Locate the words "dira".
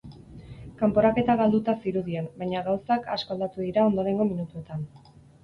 3.67-3.87